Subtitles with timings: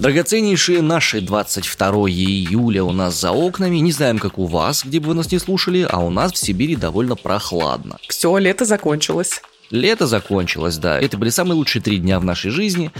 [0.00, 3.76] Драгоценнейшие наши 22 июля у нас за окнами.
[3.76, 6.38] Не знаем, как у вас, где бы вы нас не слушали, а у нас в
[6.38, 7.98] Сибири довольно прохладно.
[8.08, 9.42] Все, лето закончилось.
[9.70, 10.98] Лето закончилось, да.
[10.98, 12.90] Это были самые лучшие три дня в нашей жизни,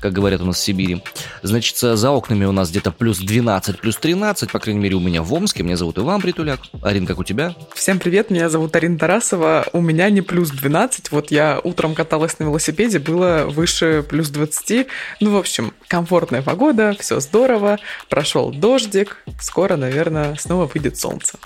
[0.00, 1.02] как говорят у нас в Сибири.
[1.42, 5.22] Значит, за окнами у нас где-то плюс 12, плюс 13, по крайней мере, у меня
[5.22, 5.64] в Омске.
[5.64, 6.60] Меня зовут Иван Притуляк.
[6.82, 7.54] Арин, как у тебя?
[7.74, 9.66] Всем привет, меня зовут Арина Тарасова.
[9.72, 11.10] У меня не плюс 12.
[11.10, 14.86] Вот я утром каталась на велосипеде, было выше плюс 20.
[15.20, 17.78] Ну, в общем, комфортная погода, все здорово.
[18.08, 19.16] Прошел дождик.
[19.40, 21.38] Скоро, наверное, снова выйдет солнце.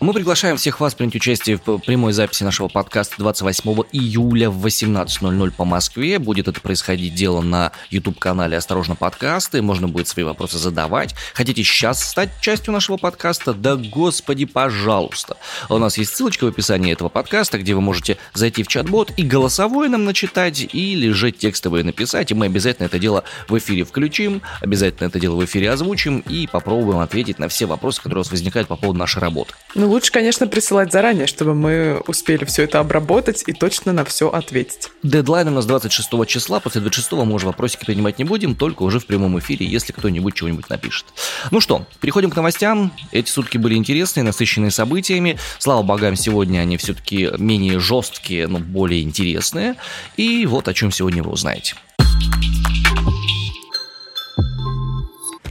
[0.00, 5.50] Мы приглашаем всех вас принять участие в прямой записи нашего подкаста 28 июля в 18.00
[5.52, 6.18] по Москве.
[6.18, 9.62] Будет это происходить дело на YouTube-канале «Осторожно, подкасты».
[9.62, 11.14] Можно будет свои вопросы задавать.
[11.34, 13.54] Хотите сейчас стать частью нашего подкаста?
[13.54, 15.36] Да господи, пожалуйста.
[15.68, 19.22] У нас есть ссылочка в описании этого подкаста, где вы можете зайти в чат-бот и
[19.22, 24.42] голосовое нам начитать, или же текстовое написать, и мы обязательно это дело в эфире включим,
[24.60, 28.30] обязательно это дело в эфире озвучим и попробуем ответить на все вопросы, которые у вас
[28.30, 29.54] возникают по поводу нашей работы.
[29.74, 34.30] Ну, лучше, конечно, присылать заранее, чтобы мы успели все это обработать и точно на все
[34.30, 34.88] ответить.
[35.02, 39.00] Дедлайн у нас 26 числа, после 26 мы уже вопросики принимать не будем, только уже
[39.00, 41.06] в прямом эфире, если кто-нибудь чего-нибудь напишет.
[41.50, 42.92] Ну что, переходим к новостям.
[43.12, 45.38] Эти сутки были интересные, насыщенные событиями.
[45.58, 49.76] Слава богам, сегодня они все-таки менее жесткие, но более интересные.
[50.16, 51.74] И вот о чем сегодня вы узнаете.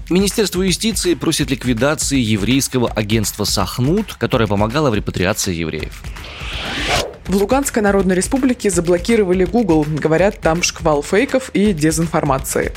[0.10, 6.04] Министерство юстиции просит ликвидации еврейского агентства «Сахнут», которое помогало в репатриации евреев.
[7.26, 9.84] В Луганской Народной Республике заблокировали Google.
[9.90, 12.72] Говорят, там шквал фейков и дезинформации.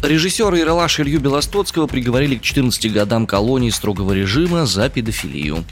[0.00, 5.64] Режиссера Иралаша Илью Белостоцкого приговорили к 14 годам колонии строгого режима за педофилию.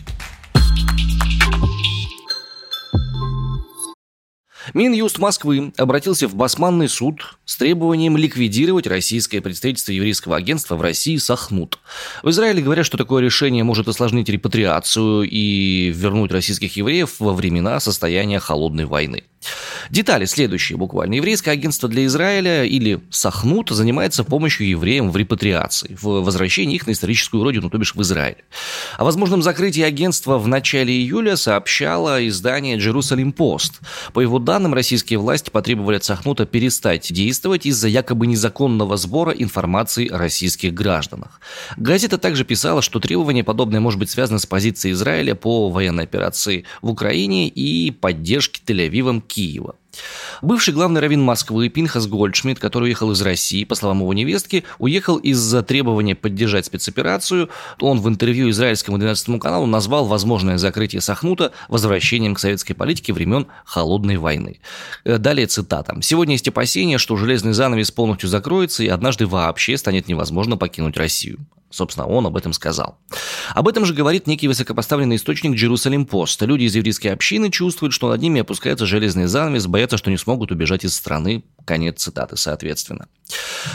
[4.75, 11.17] Минюст Москвы обратился в Басманный суд с требованием ликвидировать российское представительство еврейского агентства в России
[11.17, 11.79] Сахнут.
[12.23, 17.81] В Израиле говорят, что такое решение может осложнить репатриацию и вернуть российских евреев во времена
[17.81, 19.25] состояния холодной войны.
[19.91, 21.15] Детали следующие буквально.
[21.15, 26.93] Еврейское агентство для Израиля или Сахнут занимается помощью евреям в репатриации, в возвращении их на
[26.93, 28.45] историческую родину, то бишь в Израиль.
[28.99, 33.81] О возможном закрытии агентства в начале июля сообщало издание Jerusalem Post.
[34.13, 40.09] По его данным, российские власти потребовали от Сахнута перестать действовать из-за якобы незаконного сбора информации
[40.09, 41.41] о российских гражданах.
[41.77, 46.65] Газета также писала, что требование подобное может быть связано с позицией Израиля по военной операции
[46.83, 49.77] в Украине и поддержке Тель-Авивом Киева.
[50.43, 55.17] Бывший главный раввин Москвы Пинхас Гольдшмидт, который уехал из России, по словам его невестки, уехал
[55.17, 57.49] из-за требования поддержать спецоперацию.
[57.81, 63.47] Он в интервью израильскому 12 каналу назвал возможное закрытие Сахнута возвращением к советской политике времен
[63.65, 64.61] Холодной войны.
[65.05, 65.97] Э, далее цитата.
[66.03, 71.39] «Сегодня есть опасения, что железный занавес полностью закроется и однажды вообще станет невозможно покинуть Россию.
[71.71, 72.99] Собственно, он об этом сказал.
[73.55, 76.45] Об этом же говорит некий высокопоставленный источник Jerusalem Post.
[76.47, 80.51] Люди из еврейской общины чувствуют, что над ними опускается железный занавес, боятся, что не смогут
[80.51, 81.45] убежать из страны.
[81.69, 83.09] Конец цитаты, соответственно.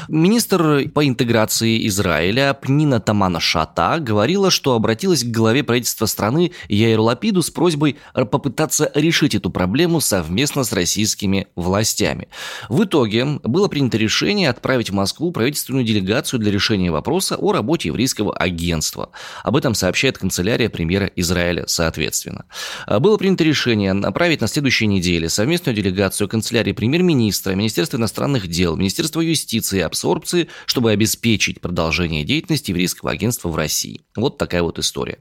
[0.07, 6.99] Министр по интеграции Израиля Пнина Тамана Шата говорила, что обратилась к главе правительства страны Яир
[6.99, 12.29] Лапиду с просьбой попытаться решить эту проблему совместно с российскими властями.
[12.67, 17.89] В итоге было принято решение отправить в Москву правительственную делегацию для решения вопроса о работе
[17.89, 19.11] еврейского агентства.
[19.43, 22.45] Об этом сообщает канцелярия премьера Израиля соответственно.
[22.87, 29.21] Было принято решение направить на следующей неделе совместную делегацию канцелярии премьер-министра, Министерства иностранных дел, Министерства
[29.21, 34.01] юстиции, и абсорбции, чтобы обеспечить продолжение деятельности еврейского агентства в России.
[34.15, 35.19] Вот такая вот история.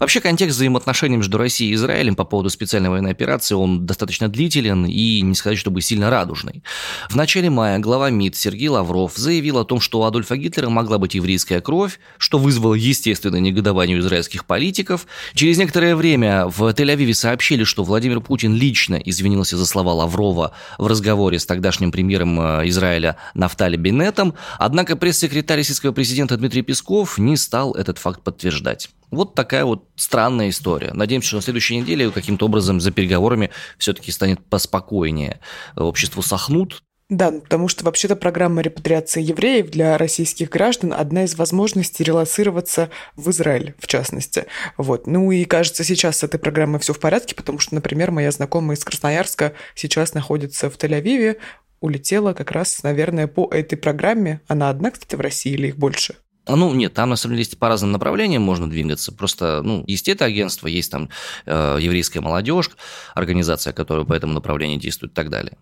[0.00, 4.84] Вообще контекст взаимоотношений между Россией и Израилем по поводу специальной военной операции, он достаточно длителен
[4.86, 6.64] и, не сказать, чтобы сильно радужный.
[7.08, 10.98] В начале мая глава МИД Сергей Лавров заявил о том, что у Адольфа Гитлера могла
[10.98, 15.06] быть еврейская кровь, что вызвало естественное негодование израильских политиков.
[15.34, 20.86] Через некоторое время в Тель-Авиве сообщили, что Владимир Путин лично извинился за слова Лаврова в
[20.86, 27.36] разговоре с тогдашним премьером э, Израиля Нафтали Беннетом, однако пресс-секретарь российского президента Дмитрий Песков не
[27.36, 28.90] стал этот факт подтверждать.
[29.12, 30.92] Вот такая вот странная история.
[30.92, 35.38] Надеемся, что на следующей неделе каким-то образом за переговорами все-таки станет поспокойнее.
[35.76, 42.02] Общество сохнут, да, потому что вообще-то программа репатриации евреев для российских граждан одна из возможностей
[42.02, 44.46] релацироваться в Израиль, в частности.
[44.78, 45.06] Вот.
[45.06, 48.78] Ну и кажется, сейчас с этой программой все в порядке, потому что, например, моя знакомая
[48.78, 51.36] из Красноярска сейчас находится в Тель-Авиве,
[51.84, 54.40] улетела как раз, наверное, по этой программе.
[54.48, 56.14] Она одна, кстати, в России или их больше?
[56.46, 59.12] А, ну, нет, там на самом деле по разным направлениям можно двигаться.
[59.12, 61.10] Просто, ну, есть это агентство, есть там
[61.46, 62.70] э, еврейская молодежь,
[63.14, 65.56] организация, которая по этому направлению действует и так далее.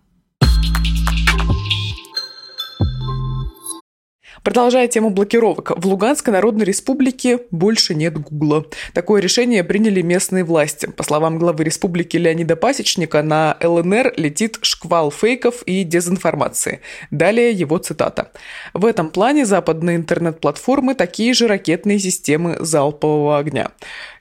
[4.42, 8.66] Продолжая тему блокировок, в Луганской Народной Республике больше нет Гугла.
[8.92, 10.86] Такое решение приняли местные власти.
[10.86, 16.80] По словам главы республики Леонида Пасечника, на ЛНР летит шквал фейков и дезинформации.
[17.12, 18.32] Далее его цитата.
[18.74, 23.70] В этом плане западные интернет-платформы такие же ракетные системы залпового огня.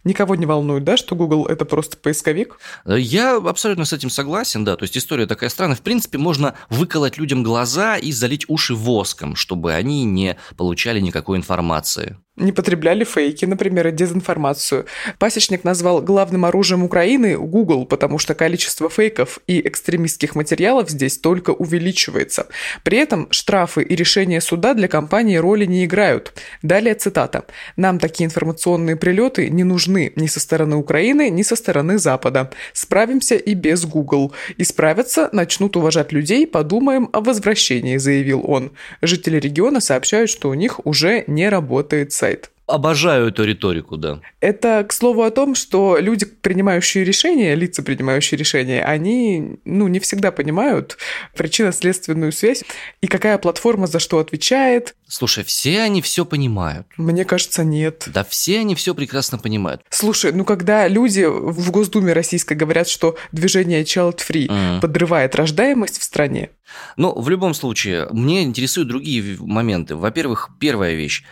[0.04, 2.58] Никого не волнует, да, что Google это просто поисковик?
[2.86, 4.76] Я абсолютно с этим согласен, да.
[4.76, 5.76] То есть история такая странная.
[5.76, 11.38] В принципе, можно выколоть людям глаза и залить уши воском, чтобы они не получали никакой
[11.38, 14.86] информации не потребляли фейки, например, и дезинформацию.
[15.20, 21.52] Пасечник назвал главным оружием Украины Google, потому что количество фейков и экстремистских материалов здесь только
[21.52, 22.48] увеличивается.
[22.84, 26.34] При этом штрафы и решения суда для компании роли не играют.
[26.62, 27.46] Далее цитата.
[27.76, 32.52] «Нам такие информационные прилеты не нужны ни со стороны Украины, ни со стороны Запада.
[32.74, 34.34] Справимся и без Google.
[34.58, 38.72] И справятся, начнут уважать людей, подумаем о возвращении», заявил он.
[39.02, 42.52] Жители региона сообщают, что у них уже не работает сайт сайт.
[42.68, 44.22] Обожаю эту риторику, да.
[44.40, 50.00] Это к слову о том, что люди, принимающие решения, лица, принимающие решения, они ну, не
[50.00, 50.98] всегда понимают
[51.36, 52.64] причинно-следственную связь
[53.02, 54.96] и какая платформа за что отвечает.
[55.06, 56.88] Слушай, все они все понимают.
[56.96, 58.08] Мне кажется, нет.
[58.08, 59.82] Да все они все прекрасно понимают.
[59.90, 64.80] Слушай, ну когда люди в Госдуме российской говорят, что движение Child Free mm.
[64.80, 66.52] подрывает рождаемость в стране.
[66.96, 69.98] Ну, в любом случае, мне интересуют другие моменты.
[69.98, 71.26] Во-первых, первая вещь.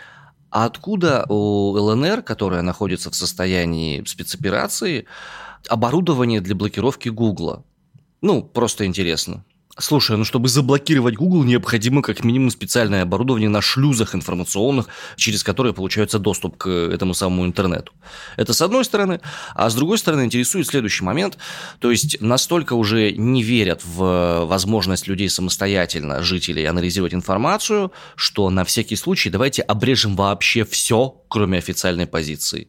[0.50, 5.06] А откуда у ЛНР, которая находится в состоянии спецоперации,
[5.68, 7.64] оборудование для блокировки Гугла?
[8.20, 9.44] Ну, просто интересно.
[9.80, 15.72] Слушай, ну чтобы заблокировать Google, необходимо как минимум специальное оборудование на шлюзах информационных, через которые
[15.72, 17.92] получается доступ к этому самому интернету.
[18.36, 19.20] Это с одной стороны.
[19.54, 21.38] А с другой стороны интересует следующий момент.
[21.78, 28.64] То есть настолько уже не верят в возможность людей самостоятельно, жителей, анализировать информацию, что на
[28.64, 32.68] всякий случай давайте обрежем вообще все, кроме официальной позиции.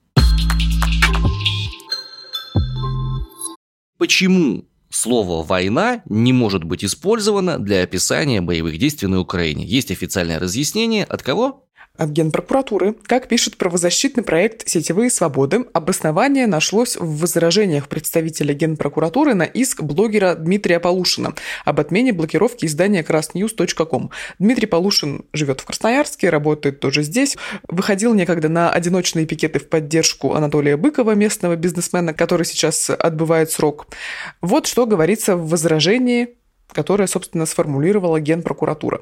[3.98, 9.66] Почему Слово «война» не может быть использовано для описания боевых действий на Украине.
[9.66, 11.66] Есть официальное разъяснение от кого?
[11.98, 12.96] От Генпрокуратуры.
[13.06, 20.36] Как пишет правозащитный проект «Сетевые свободы», обоснование нашлось в возражениях представителя Генпрокуратуры на иск блогера
[20.36, 21.34] Дмитрия Полушина
[21.66, 24.10] об отмене блокировки издания krasnews.com.
[24.40, 27.38] Дмитрий Полушин живет в Красноярске, работает тоже здесь.
[27.68, 33.88] Выходил некогда на одиночные пикеты в поддержку Анатолия Быкова, местного бизнесмена, который сейчас отбывает срок.
[34.42, 36.30] Вот что говорится в возражении,
[36.72, 39.02] которое, собственно, сформулировала Генпрокуратура.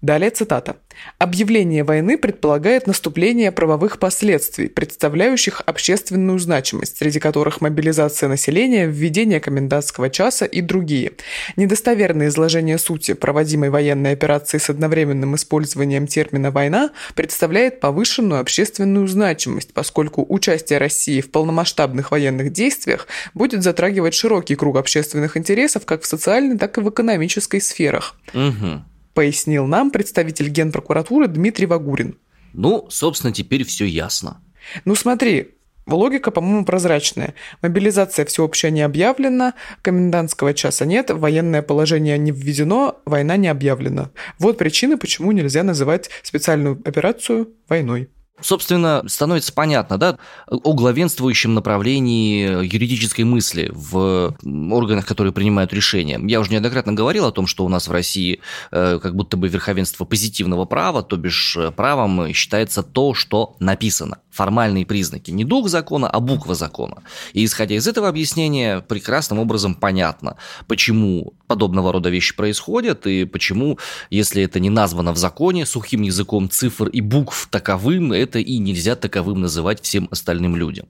[0.00, 0.76] Далее цитата.
[1.18, 10.08] «Объявление войны предполагает наступление правовых последствий, представляющих общественную значимость, среди которых мобилизация населения, введение комендантского
[10.08, 11.12] часа и другие.
[11.56, 19.72] Недостоверное изложение сути проводимой военной операции с одновременным использованием термина «война» представляет повышенную общественную значимость,
[19.72, 26.06] поскольку участие России в полномасштабных военных действиях будет затрагивать широкий круг общественных интересов как в
[26.06, 28.14] социальной, так и в экономической сферах».
[28.32, 28.82] Угу
[29.18, 32.18] пояснил нам представитель Генпрокуратуры Дмитрий Вагурин.
[32.52, 34.40] Ну, собственно, теперь все ясно.
[34.84, 35.56] Ну, смотри,
[35.88, 37.34] Логика, по-моему, прозрачная.
[37.60, 44.12] Мобилизация всеобщая не объявлена, комендантского часа нет, военное положение не введено, война не объявлена.
[44.38, 48.10] Вот причины, почему нельзя называть специальную операцию войной.
[48.40, 54.36] Собственно, становится понятно, да, о главенствующем направлении юридической мысли в
[54.70, 56.20] органах, которые принимают решения.
[56.22, 58.40] Я уже неоднократно говорил о том, что у нас в России
[58.70, 64.18] э, как будто бы верховенство позитивного права, то бишь э, правом считается то, что написано.
[64.30, 65.32] Формальные признаки.
[65.32, 67.02] Не дух закона, а буква закона.
[67.32, 70.36] И исходя из этого объяснения, прекрасным образом понятно,
[70.68, 73.78] почему подобного рода вещи происходят и почему,
[74.10, 78.96] если это не названо в законе сухим языком цифр и букв таковым, это и нельзя
[78.96, 80.86] таковым называть всем остальным людям.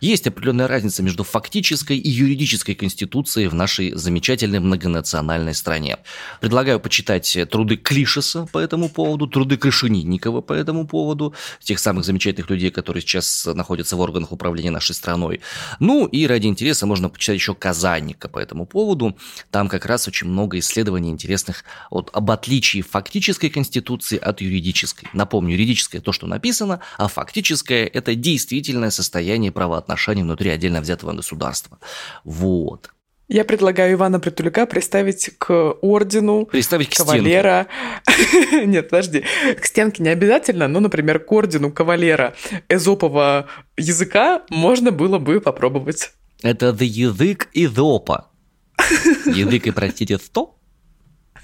[0.00, 5.98] Есть определенная разница между фактической и юридической конституцией в нашей замечательной многонациональной стране.
[6.40, 12.50] Предлагаю почитать труды Клишеса по этому поводу, труды Крышенинникова по этому поводу, тех самых замечательных
[12.50, 15.40] людей, которые сейчас находятся в органах управления нашей страной.
[15.80, 19.16] Ну и ради интереса можно почитать еще Казанника по этому поводу.
[19.50, 25.08] Там как раз очень много исследований интересных от, об отличии фактической конституции от юридической.
[25.12, 31.12] Напомню, юридическая то, что написано, написано, а фактическое– это действительное состояние правоотношений внутри отдельно взятого
[31.12, 31.78] государства.
[32.24, 32.90] Вот.
[33.30, 37.66] Я предлагаю Ивана Притулюка представить к ордену представить к кавалера.
[38.64, 39.24] Нет, подожди.
[39.60, 42.34] К стенке не обязательно, но, например, к ордену кавалера
[42.70, 43.46] эзопового
[43.76, 46.12] языка можно было бы попробовать.
[46.42, 48.30] Это the язык изопа.
[49.26, 50.56] Язык и, простите, сто?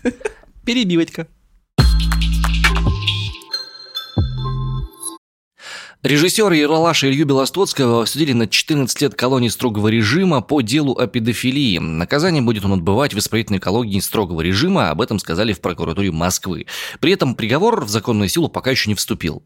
[0.65, 1.27] Перебивочка.
[6.05, 11.79] Режиссера Ералаша Илью Белостоцкого осудили на 14 лет колонии строгого режима по делу о педофилии.
[11.79, 16.67] Наказание будет он отбывать в исправительной колонии строгого режима, об этом сказали в прокуратуре Москвы.
[17.01, 19.43] При этом приговор в законную силу пока еще не вступил.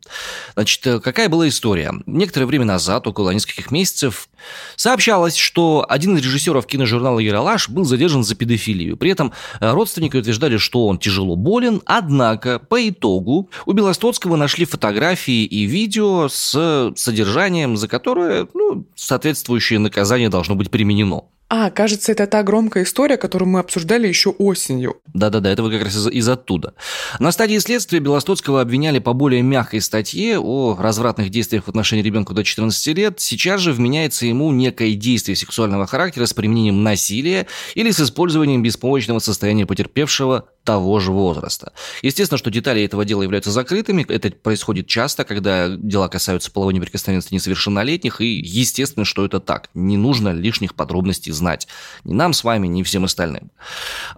[0.55, 1.95] Значит, э, какая была история?
[2.07, 4.29] Некоторое время назад, около нескольких месяцев,
[4.77, 8.97] сообщалось, что один из режиссеров киножурнала «Ералаш» был задержан за педофилию.
[8.97, 15.45] При этом родственники утверждали, что он тяжело болен, однако по итогу у Белостоцкого нашли фотографии
[15.45, 21.25] и видео с содержанием, за которое ну, соответствующее наказание должно быть применено.
[21.51, 25.01] А, кажется, это та громкая история, которую мы обсуждали еще осенью.
[25.15, 26.75] Да-да-да, это как раз из, из оттуда.
[27.21, 32.35] На стадии следствия Белостоцкого обвиняли по более мягкой статье о развратных действиях в отношении ребенка
[32.35, 33.21] до 14 лет.
[33.21, 39.19] Сейчас же вменяется ему некое действие сексуального характера с применением насилия или с использованием беспомощного
[39.19, 41.73] состояния потерпевшего того же возраста.
[42.03, 44.05] Естественно, что детали этого дела являются закрытыми.
[44.07, 49.71] Это происходит часто, когда дела касаются половой неприкосновенности несовершеннолетних, и естественно, что это так.
[49.73, 51.69] Не нужно лишних подробностей знать.
[52.05, 53.51] Ни нам с вами, ни всем остальным.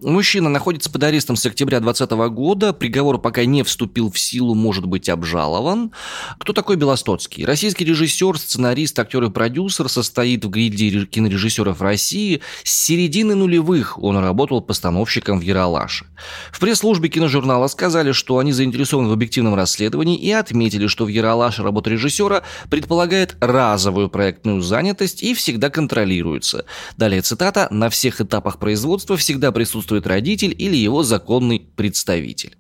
[0.03, 2.73] Мужчина находится под арестом с октября 2020 года.
[2.73, 5.93] Приговор пока не вступил в силу, может быть обжалован.
[6.39, 7.45] Кто такой Белостоцкий?
[7.45, 12.41] Российский режиссер, сценарист, актер и продюсер, состоит в гильдии кинорежиссеров России.
[12.65, 16.07] С середины нулевых он работал постановщиком в Яралаше.
[16.53, 21.63] В пресс-службе киножурнала сказали, что они заинтересованы в объективном расследовании и отметили, что в Яралаше
[21.63, 26.65] работа режиссера предполагает разовую проектную занятость и всегда контролируется.
[26.97, 32.57] Далее цитата «На всех этапах производства всегда присутствует родитель или его законный представитель».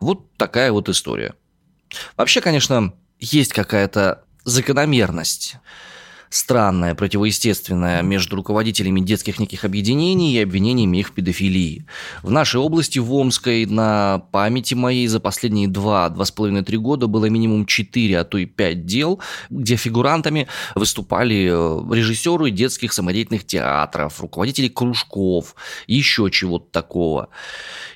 [0.00, 1.34] Вот такая вот история.
[2.16, 5.56] Вообще, конечно, есть какая-то закономерность
[6.36, 11.86] странное, противоестественное между руководителями детских неких объединений и обвинениями их в педофилии.
[12.22, 16.76] В нашей области, в Омской, на памяти моей за последние два, два с половиной, три
[16.76, 22.92] года было минимум четыре, а то и пять дел, где фигурантами выступали э, режиссеры детских
[22.92, 25.54] самодеятельных театров, руководители кружков,
[25.86, 27.30] еще чего-то такого.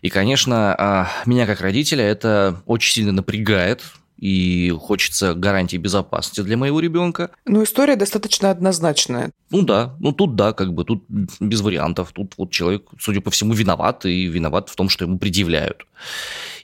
[0.00, 3.82] И, конечно, а, меня как родителя это очень сильно напрягает,
[4.20, 7.30] и хочется гарантии безопасности для моего ребенка.
[7.46, 9.32] Ну, история достаточно однозначная.
[9.50, 12.12] Ну да, ну тут да, как бы тут без вариантов.
[12.12, 15.86] Тут вот человек, судя по всему, виноват и виноват в том, что ему предъявляют.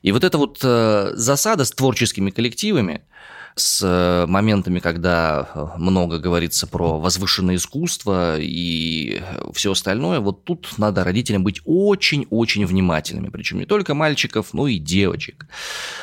[0.02, 3.02] И вот эта вот э, засада с творческими коллективами,
[3.58, 9.22] с э, моментами, когда э, много говорится про возвышенное искусство и
[9.54, 14.78] все остальное, вот тут надо родителям быть очень-очень внимательными, причем не только мальчиков, но и
[14.78, 15.46] девочек.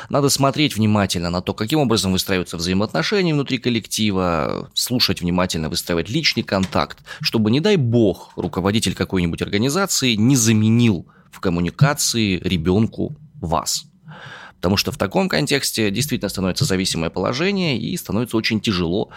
[0.08, 6.42] Надо смотреть внимательно на то, каким образом выстраиваются взаимоотношения внутри коллектива, слушать внимательно, выстраивать личный
[6.42, 13.84] контакт, чтобы, не дай бог, руководитель какой-нибудь организации не заменил в коммуникации ребенку вас.
[14.56, 19.10] Потому что в таком контексте действительно становится зависимое положение и становится очень тяжело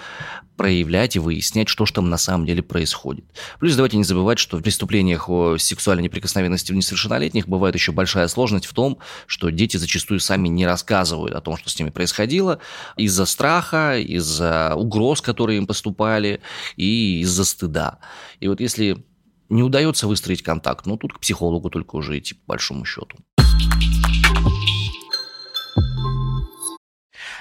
[0.58, 3.26] проявлять и выяснять, что же там на самом деле происходит.
[3.60, 8.66] Плюс давайте не забывать, что в преступлениях о сексуальной неприкосновенности несовершеннолетних бывает еще большая сложность
[8.66, 12.60] в том, что дети зачастую сами не рассказывают о том, что с ними происходило,
[12.98, 16.42] из-за страха, из-за угроз, которые им поступали,
[16.76, 18.00] и из-за стыда.
[18.40, 19.06] И вот если
[19.50, 23.18] не удается выстроить контакт, ну тут к психологу только уже идти по большому счету.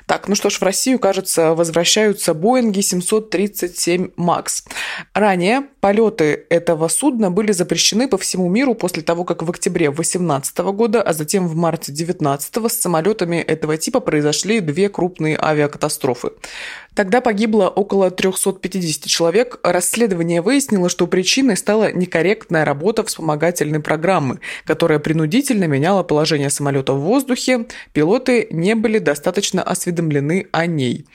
[0.07, 4.65] Так, ну что ж, в Россию, кажется, возвращаются Боинги 737 МАКС.
[5.15, 10.59] Ранее полеты этого судна были запрещены по всему миру после того, как в октябре 2018
[10.59, 16.31] года, а затем в марте 2019 с самолетами этого типа произошли две крупные авиакатастрофы.
[16.95, 19.59] Тогда погибло около 350 человек.
[19.63, 27.01] Расследование выяснило, что причиной стала некорректная работа вспомогательной программы, которая принудительно меняла положение самолета в
[27.01, 27.67] воздухе.
[27.93, 29.96] Пилоты не были достаточно осведомлены
[30.53, 31.07] о ней.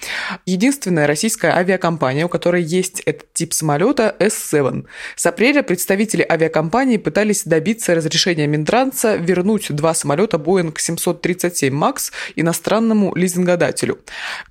[0.45, 4.85] Единственная российская авиакомпания, у которой есть этот тип самолета, S7.
[5.15, 13.15] С апреля представители авиакомпании пытались добиться разрешения Минтранса вернуть два самолета Boeing 737 MAX иностранному
[13.15, 13.99] лизингодателю.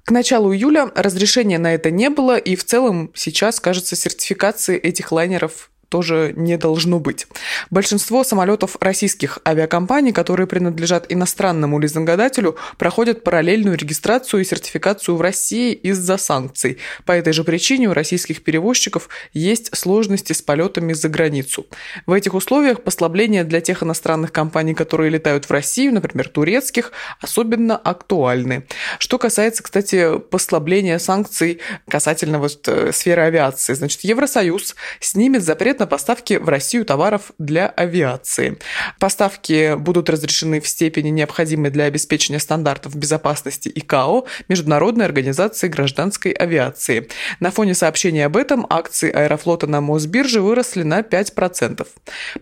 [0.05, 5.13] К началу июля разрешения на это не было, и в целом сейчас, кажется, сертификации этих
[5.13, 7.27] лайнеров тоже не должно быть.
[7.69, 15.75] Большинство самолетов российских авиакомпаний, которые принадлежат иностранному лизингодателю, проходят параллельную регистрацию и сертификацию в России
[15.75, 16.79] из-за санкций.
[17.05, 21.67] По этой же причине у российских перевозчиков есть сложности с полетами за границу.
[22.07, 27.77] В этих условиях послабления для тех иностранных компаний, которые летают в Россию, например, турецких, особенно
[27.77, 28.65] актуальны.
[29.01, 35.87] Что касается, кстати, послабления санкций касательно вот э, сферы авиации, значит, Евросоюз снимет запрет на
[35.87, 38.59] поставки в Россию товаров для авиации.
[39.01, 47.09] Поставки будут разрешены в степени, необходимой для обеспечения стандартов безопасности ИКАО Международной организации гражданской авиации.
[47.41, 51.87] На фоне сообщения об этом акции Аэрофлота на Мосбирже выросли на 5%.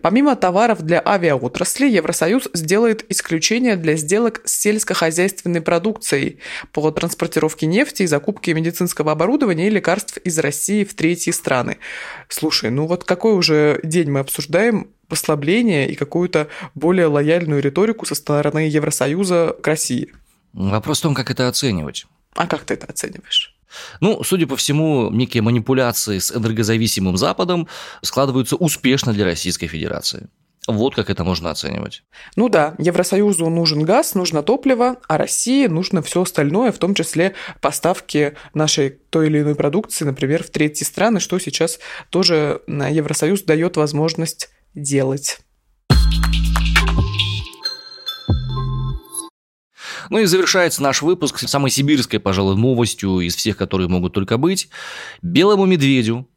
[0.01, 6.39] Помимо товаров для авиаотрасли, Евросоюз сделает исключение для сделок с сельскохозяйственной продукцией
[6.73, 11.77] по транспортировке нефти и закупке медицинского оборудования и лекарств из России в третьи страны.
[12.27, 18.15] Слушай, ну вот какой уже день мы обсуждаем послабление и какую-то более лояльную риторику со
[18.15, 20.13] стороны Евросоюза к России?
[20.53, 22.05] Вопрос в том, как это оценивать.
[22.35, 23.55] А как ты это оцениваешь?
[24.01, 27.67] Ну, судя по всему, некие манипуляции с энергозависимым Западом
[28.01, 30.27] складываются успешно для Российской Федерации.
[30.71, 32.03] Вот как это можно оценивать.
[32.35, 37.33] Ну да, Евросоюзу нужен газ, нужно топливо, а России нужно все остальное, в том числе
[37.59, 41.79] поставки нашей той или иной продукции, например, в третьи страны, что сейчас
[42.11, 45.39] тоже Евросоюз дает возможность делать.
[50.11, 54.69] Ну и завершается наш выпуск самой сибирской, пожалуй, новостью из всех, которые могут только быть.
[55.23, 56.27] Белому медведю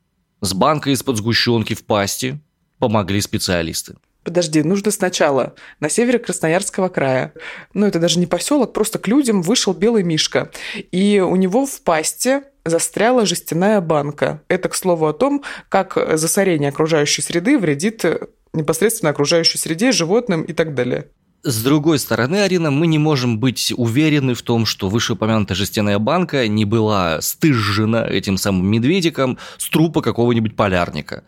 [0.40, 2.40] с банкой из-под сгущенки в пасти
[2.78, 3.96] помогли специалисты.
[4.24, 5.54] Подожди, нужно сначала.
[5.80, 7.32] На севере Красноярского края,
[7.74, 10.50] ну это даже не поселок, просто к людям вышел белый мишка.
[10.92, 14.40] И у него в пасте застряла жестяная банка.
[14.48, 18.04] Это, к слову, о том, как засорение окружающей среды вредит
[18.52, 21.08] непосредственно окружающей среде, животным и так далее.
[21.44, 26.46] С другой стороны, Арина, мы не можем быть уверены в том, что вышеупомянутая жестяная банка
[26.46, 31.24] не была стыжена этим самым медведиком с трупа какого-нибудь полярника.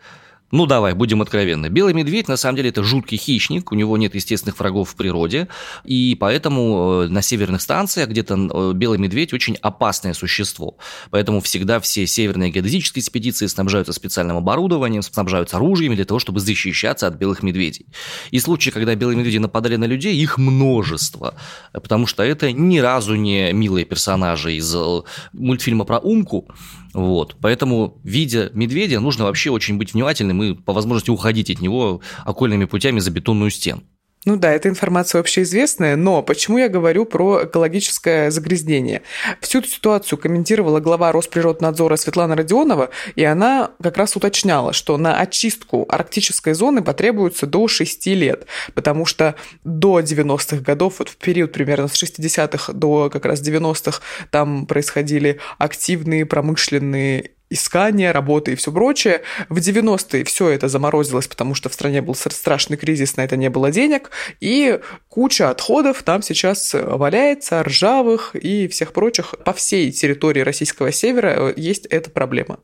[0.55, 1.67] Ну, давай, будем откровенны.
[1.67, 5.49] Белый медведь, на самом деле, это жуткий хищник, у него нет естественных врагов в природе,
[5.83, 10.77] и поэтому э, на северных станциях где-то э, белый медведь очень опасное существо.
[11.09, 17.07] Поэтому всегда все северные геодезические экспедиции снабжаются специальным оборудованием, снабжаются оружием для того, чтобы защищаться
[17.07, 17.87] от белых медведей.
[18.31, 21.35] И случаи, когда белые медведи нападали на людей, их множество,
[21.73, 25.01] потому что это ни разу не милые персонажи из э,
[25.33, 26.47] мультфильма про Умку,
[26.95, 27.35] вот.
[27.41, 32.63] Поэтому, видя медведя, нужно вообще очень быть внимательным и по возможности уходить от него окольными
[32.63, 33.83] путями за бетонную стену.
[34.25, 39.03] Ну да, эта информация общеизвестная, но почему я говорю про экологическое загрязнение?
[39.39, 45.19] Всю эту ситуацию комментировала глава Росприроднадзора Светлана Родионова, и она как раз уточняла, что на
[45.19, 51.51] очистку арктической зоны потребуется до 6 лет, потому что до 90-х годов, вот в период
[51.51, 58.71] примерно с 60-х до как раз 90-х, там происходили активные промышленные искания, работы и все
[58.71, 59.21] прочее.
[59.49, 63.49] В 90-е все это заморозилось, потому что в стране был страшный кризис, на это не
[63.49, 64.79] было денег, и
[65.09, 69.35] куча отходов там сейчас валяется, ржавых и всех прочих.
[69.43, 72.59] По всей территории российского севера есть эта проблема.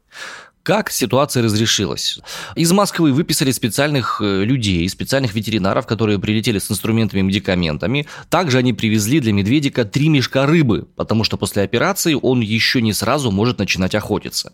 [0.63, 2.19] Как ситуация разрешилась?
[2.55, 8.05] Из Москвы выписали специальных э, людей, специальных ветеринаров, которые прилетели с инструментами и медикаментами.
[8.29, 12.93] Также они привезли для медведика три мешка рыбы, потому что после операции он еще не
[12.93, 14.53] сразу может начинать охотиться.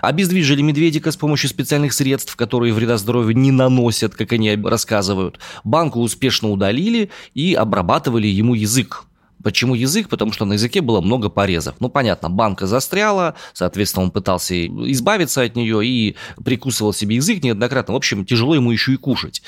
[0.00, 5.40] Обездвижили медведика с помощью специальных средств, которые вреда здоровью не наносят, как они рассказывают.
[5.64, 9.07] Банку успешно удалили и обрабатывали ему язык.
[9.42, 10.08] Почему язык?
[10.08, 11.76] Потому что на языке было много порезов.
[11.80, 17.94] Ну, понятно, банка застряла, соответственно, он пытался избавиться от нее и прикусывал себе язык неоднократно.
[17.94, 19.42] В общем, тяжело ему еще и кушать.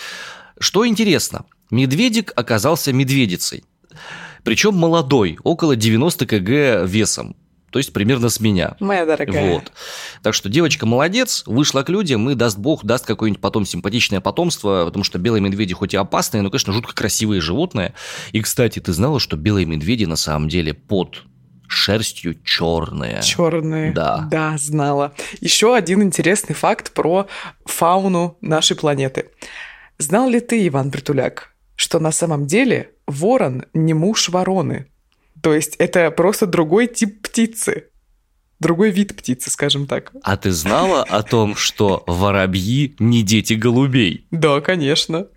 [0.58, 3.64] Что интересно, медведик оказался медведицей.
[4.44, 7.36] Причем молодой, около 90 кг весом
[7.70, 8.76] то есть примерно с меня.
[8.80, 9.54] Моя дорогая.
[9.54, 9.72] Вот.
[10.22, 14.84] Так что девочка молодец, вышла к людям и, даст бог, даст какое-нибудь потом симпатичное потомство,
[14.86, 17.94] потому что белые медведи хоть и опасные, но, конечно, жутко красивые животные.
[18.32, 21.22] И, кстати, ты знала, что белые медведи на самом деле под
[21.68, 23.22] шерстью черные.
[23.22, 23.92] Черные.
[23.92, 24.26] Да.
[24.30, 25.12] Да, знала.
[25.40, 27.28] Еще один интересный факт про
[27.64, 29.30] фауну нашей планеты.
[29.96, 34.86] Знал ли ты, Иван Притуляк, что на самом деле ворон не муж вороны?
[35.42, 37.86] То есть это просто другой тип птицы.
[38.58, 40.12] Другой вид птицы, скажем так.
[40.22, 44.26] А ты знала о том, что воробьи не дети голубей?
[44.30, 45.28] Да, конечно.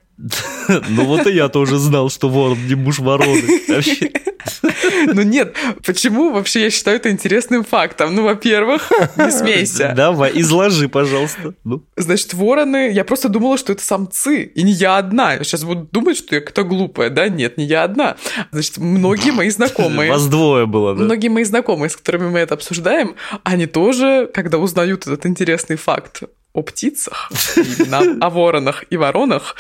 [0.89, 3.43] Ну вот и я тоже знал, что ворон не муж вороны.
[5.07, 5.55] Ну нет,
[5.85, 8.15] почему вообще я считаю это интересным фактом?
[8.15, 9.93] Ну, во-первых, не смейся.
[9.95, 11.53] Давай, изложи, пожалуйста.
[11.63, 11.83] Ну.
[11.97, 15.33] Значит, вороны, я просто думала, что это самцы, и не я одна.
[15.33, 17.27] Я сейчас буду думать, что я кто глупая, да?
[17.27, 18.15] Нет, не я одна.
[18.51, 20.09] Значит, многие мои знакомые...
[20.09, 21.03] Вас двое было, да?
[21.03, 26.23] Многие мои знакомые, с которыми мы это обсуждаем, они тоже, когда узнают этот интересный факт
[26.53, 27.31] о птицах,
[28.21, 29.55] о воронах и воронах,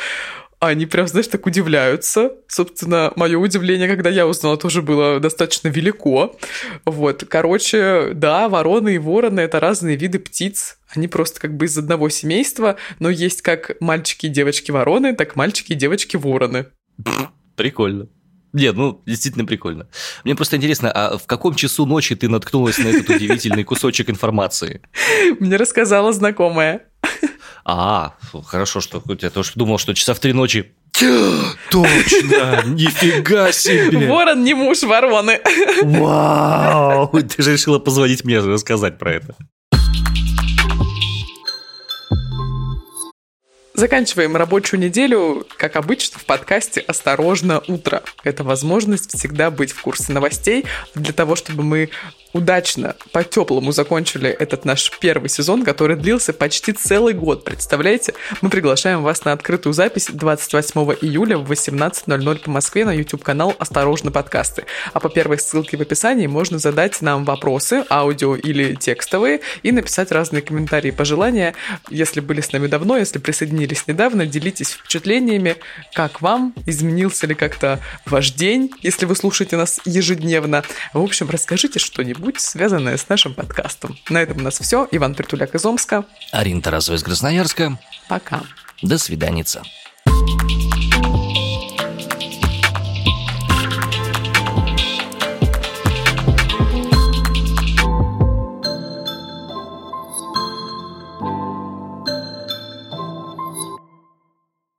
[0.67, 2.31] они прям, знаешь, так удивляются.
[2.47, 6.37] Собственно, мое удивление, когда я узнала, тоже было достаточно велико.
[6.85, 10.77] Вот, короче, да, вороны и вороны— это разные виды птиц.
[10.95, 15.35] Они просто как бы из одного семейства, но есть как мальчики и девочки вороны, так
[15.35, 16.67] мальчики и девочки вороны.
[17.55, 18.07] Прикольно.
[18.53, 19.87] Нет, ну, действительно прикольно.
[20.23, 24.81] Мне просто интересно, а в каком часу ночи ты наткнулась на этот удивительный кусочек информации?
[25.39, 26.85] Мне рассказала знакомая.
[27.65, 30.73] А, хорошо, что я тоже думал, что часа в три ночи
[31.71, 32.63] Точно!
[32.65, 34.07] Нифига себе!
[34.07, 35.41] Ворон не муж вороны.
[35.81, 37.07] Вау!
[37.07, 39.35] Ты же решила позвонить мне рассказать про это.
[43.75, 48.03] Заканчиваем рабочую неделю, как обычно, в подкасте «Осторожно, утро».
[48.23, 51.89] Это возможность всегда быть в курсе новостей для того, чтобы мы
[52.33, 57.45] удачно, по-теплому закончили этот наш первый сезон, который длился почти целый год.
[57.45, 58.13] Представляете?
[58.41, 64.11] Мы приглашаем вас на открытую запись 28 июля в 18.00 по Москве на YouTube-канал «Осторожно,
[64.11, 64.65] подкасты».
[64.91, 70.11] А по первой ссылке в описании можно задать нам вопросы, аудио или текстовые, и написать
[70.11, 71.53] разные комментарии и пожелания.
[71.89, 75.57] Если были с нами давно, если присоединились недавно, делитесь впечатлениями,
[75.93, 80.63] как вам, изменился ли как-то ваш день, если вы слушаете нас ежедневно.
[80.93, 83.97] В общем, расскажите что-нибудь что-нибудь, связанное с нашим подкастом.
[84.09, 84.87] На этом у нас все.
[84.91, 86.05] Иван Притуляк из Омска.
[86.31, 87.77] Арина Тарасова из Красноярска.
[88.07, 88.43] Пока.
[88.81, 89.61] До свиданица.